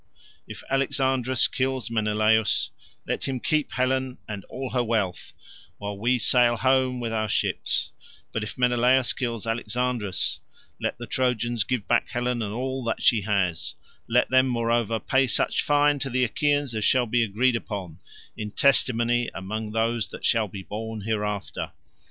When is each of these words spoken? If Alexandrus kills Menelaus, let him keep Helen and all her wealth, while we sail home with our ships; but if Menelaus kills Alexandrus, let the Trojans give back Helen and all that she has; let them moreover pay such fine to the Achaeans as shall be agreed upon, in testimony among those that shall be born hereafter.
If 0.47 0.63
Alexandrus 0.71 1.47
kills 1.47 1.91
Menelaus, 1.91 2.71
let 3.05 3.27
him 3.27 3.39
keep 3.39 3.71
Helen 3.73 4.17
and 4.27 4.43
all 4.45 4.71
her 4.71 4.83
wealth, 4.83 5.31
while 5.77 5.95
we 5.95 6.17
sail 6.17 6.57
home 6.57 6.99
with 6.99 7.13
our 7.13 7.29
ships; 7.29 7.91
but 8.31 8.41
if 8.41 8.57
Menelaus 8.57 9.13
kills 9.13 9.45
Alexandrus, 9.45 10.39
let 10.81 10.97
the 10.97 11.05
Trojans 11.05 11.63
give 11.63 11.87
back 11.87 12.09
Helen 12.09 12.41
and 12.41 12.51
all 12.51 12.83
that 12.85 13.03
she 13.03 13.21
has; 13.21 13.75
let 14.07 14.27
them 14.31 14.47
moreover 14.47 14.99
pay 14.99 15.27
such 15.27 15.61
fine 15.61 15.99
to 15.99 16.09
the 16.09 16.23
Achaeans 16.23 16.73
as 16.73 16.83
shall 16.83 17.05
be 17.05 17.23
agreed 17.23 17.55
upon, 17.55 17.99
in 18.35 18.49
testimony 18.49 19.29
among 19.35 19.71
those 19.71 20.09
that 20.09 20.25
shall 20.25 20.47
be 20.47 20.63
born 20.63 21.01
hereafter. 21.01 21.73